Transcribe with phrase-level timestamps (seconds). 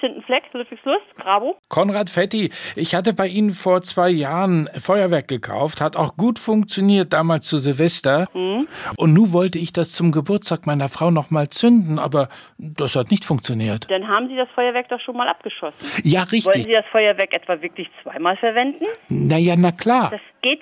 [0.00, 1.56] Tintenfleck, Ludwigslust, Bravo.
[1.68, 7.12] Konrad Fetti, ich hatte bei Ihnen vor zwei Jahren Feuerwerk gekauft, hat auch gut funktioniert
[7.12, 8.26] damals zu Silvester.
[8.32, 8.66] Mhm.
[8.96, 13.10] Und nun wollte ich das zum Geburtstag meiner Frau noch mal zünden, aber das hat
[13.10, 13.90] nicht funktioniert.
[13.90, 15.76] Dann haben Sie das Feuerwerk doch schon mal abgeschossen.
[16.02, 16.64] Ja, Wollen richtig.
[16.64, 18.86] Sie das Feuerwerk etwa wirklich zweimal verwenden?
[19.08, 20.10] Naja, na klar.
[20.10, 20.59] Das geht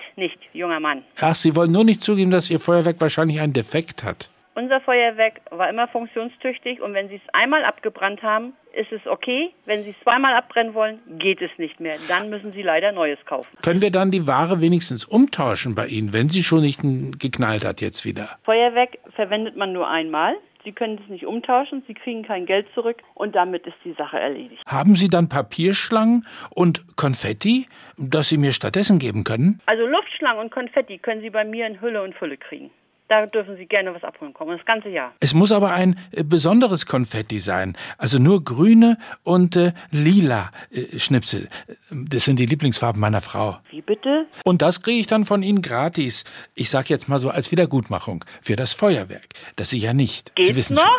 [0.59, 1.03] junger Mann.
[1.19, 4.29] Ach, Sie wollen nur nicht zugeben, dass Ihr Feuerwerk wahrscheinlich einen Defekt hat.
[4.55, 9.51] Unser Feuerwerk war immer funktionstüchtig und wenn Sie es einmal abgebrannt haben, ist es okay.
[9.65, 11.95] Wenn Sie es zweimal abbrennen wollen, geht es nicht mehr.
[12.09, 13.47] Dann müssen Sie leider Neues kaufen.
[13.63, 16.81] Können wir dann die Ware wenigstens umtauschen bei Ihnen, wenn sie schon nicht
[17.19, 18.37] geknallt hat jetzt wieder?
[18.43, 20.35] Feuerwerk verwendet man nur einmal.
[20.63, 24.19] Sie können es nicht umtauschen, Sie kriegen kein Geld zurück und damit ist die Sache
[24.19, 24.61] erledigt.
[24.67, 29.61] Haben Sie dann Papierschlangen und Konfetti, das Sie mir stattdessen geben können?
[29.65, 32.71] Also Luftschlangen und Konfetti können Sie bei mir in Hülle und Fülle kriegen.
[33.09, 35.13] Da dürfen Sie gerne was abholen kommen, das ganze Jahr.
[35.19, 37.75] Es muss aber ein äh, besonderes Konfetti sein.
[37.97, 41.49] Also nur grüne und äh, lila äh, Schnipsel.
[41.89, 43.57] Das sind die Lieblingsfarben meiner Frau.
[43.71, 44.27] Wie bitte?
[44.45, 46.23] Und das kriege ich dann von Ihnen gratis.
[46.53, 49.27] Ich sag jetzt mal so als Wiedergutmachung für das Feuerwerk.
[49.55, 50.31] Das Sie ja nicht.
[50.37, 50.83] Sie Geht's wissen noch?
[50.83, 50.91] schon.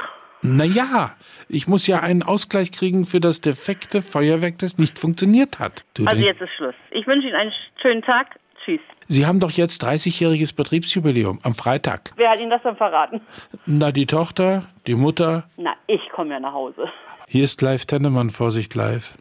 [0.42, 1.14] Na ja,
[1.48, 5.84] ich muss ja einen Ausgleich kriegen für das defekte Feuerwerk, das nicht funktioniert hat.
[5.94, 6.75] Du Also jetzt ist Schluss.
[6.91, 8.38] Ich wünsche Ihnen einen schönen Tag.
[8.64, 8.80] Tschüss.
[9.08, 12.12] Sie haben doch jetzt 30-jähriges Betriebsjubiläum am Freitag.
[12.16, 13.20] Wer hat Ihnen das dann verraten?
[13.66, 15.44] Na, die Tochter, die Mutter.
[15.56, 16.88] Na, ich komme ja nach Hause.
[17.27, 19.16] Hier ist live Tennemann, Vorsicht live.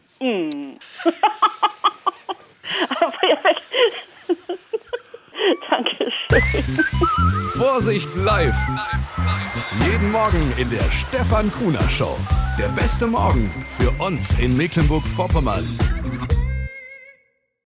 [3.20, 3.56] Feuerwerk.
[5.70, 6.84] Dankeschön.
[7.54, 8.56] Vorsicht live.
[9.84, 12.16] Jeden Morgen in der Stefan Kuhner Show.
[12.58, 15.64] Der beste Morgen für uns in Mecklenburg-Vorpommern.